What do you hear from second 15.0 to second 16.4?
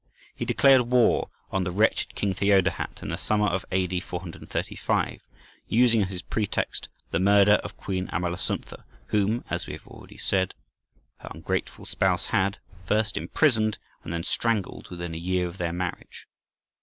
a year of their marriage.